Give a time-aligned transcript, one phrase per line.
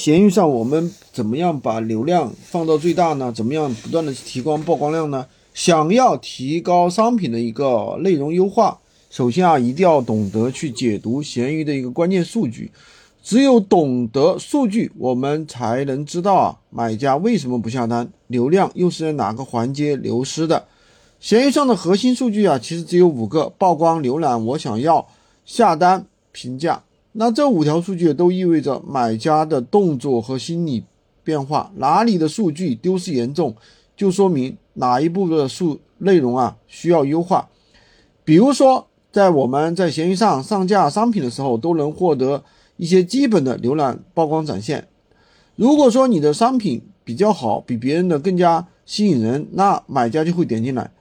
[0.00, 3.30] 闲鱼上我们怎么样把流量放到最大呢？
[3.30, 5.26] 怎么样不断的提高曝光量呢？
[5.52, 8.78] 想要提高商品的一个内容优化，
[9.10, 12.70] 首先啊，一定要懂得去解读闲鱼的一个关键数据。
[13.22, 20.64] 只有懂得数据，我们才能知道啊，买家为什么不下单，流量又是在哪个环节流失的。
[21.20, 25.06] 闲鱼上的核心数据啊，其实只有五个：曝光、浏览、我想要、
[25.44, 26.84] 下单、评价。
[27.12, 30.84] 那这五条数据都意味着买家的动作和心理
[31.24, 33.56] 变化，哪里的数据丢失严重，
[33.96, 37.48] 就说明哪一部分的数内容啊需要优化。
[38.24, 42.44] 比如说，在我们在闲鱼上上架商品的时候，都能获得
[42.76, 44.86] 一些基本的浏览曝光展现。
[45.56, 50.92] 如果说你的商品比较好，比别人的更加吸引人，那买家就会点进来；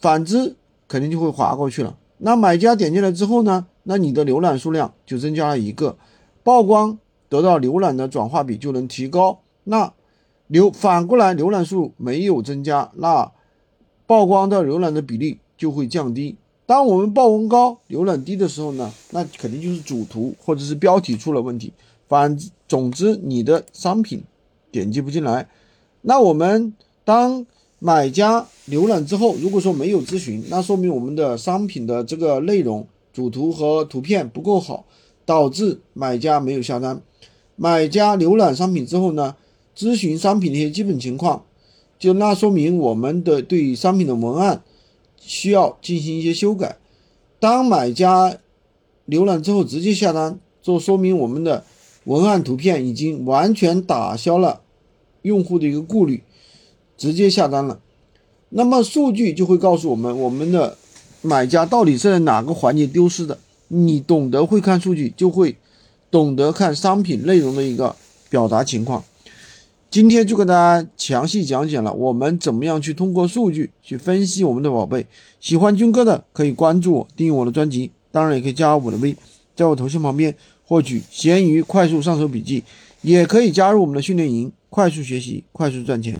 [0.00, 0.56] 反之，
[0.88, 1.96] 肯定就会划过去了。
[2.18, 3.66] 那买家点进来之后呢？
[3.84, 5.96] 那你的浏览数量就增加了一个，
[6.42, 9.40] 曝光得到浏览的转化比就能提高。
[9.64, 9.92] 那
[10.50, 13.32] 浏反过来浏览数没有增加，那
[14.06, 16.36] 曝光到浏览的比例就会降低。
[16.66, 21.72] 当我们曝光高、浏览低的时候呢，那肯定就是主图或者是标题出了问题。
[22.08, 24.22] 反总之，你的商品
[24.70, 25.48] 点击不进来。
[26.02, 26.74] 那我们
[27.04, 27.46] 当
[27.78, 32.86] 买家浏览之后，如果说没有咨询，那说明我们的商品的这个内容。
[33.10, 34.84] 主图和图片不够好，
[35.26, 37.00] 导致买家没有下单。
[37.56, 39.34] 买家浏览商品之后呢，
[39.76, 41.42] 咨询商品的一些基本情况，
[41.98, 44.62] 就那说明我们的对商品的文案
[45.18, 46.76] 需要进行一些修改。
[47.40, 48.38] 当买家
[49.08, 51.64] 浏览之后直接下单，就说明我们的
[52.04, 54.60] 文案图片已经完全打消了
[55.22, 56.22] 用户的一个顾虑，
[56.98, 57.80] 直接下单了。
[58.50, 60.76] 那么数据就会告诉我们我们的。
[61.20, 63.36] 买家到底是在哪个环节丢失的？
[63.66, 65.56] 你懂得会看数据，就会
[66.12, 67.96] 懂得看商品内容的一个
[68.30, 69.02] 表达情况。
[69.90, 75.04] 今天就跟大家详细讲解了我们怎么样去通过数据去分析我们的宝贝。
[75.40, 79.16] 喜欢军哥的可以关注我，订阅我的专辑，当然也可以加我的微，
[79.56, 80.32] 在我头像旁边
[80.64, 82.62] 获取闲鱼快速上手笔记，
[83.02, 86.16] 也可以加入我们的训练营，快速学习，快速赚钱。